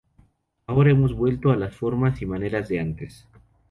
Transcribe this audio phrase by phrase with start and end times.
[0.65, 3.27] Ahora hemos vuelto a las formas y maneras de antes